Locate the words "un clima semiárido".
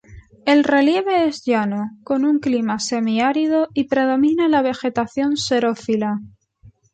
2.25-3.67